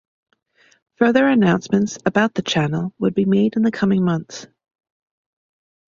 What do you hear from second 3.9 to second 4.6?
months.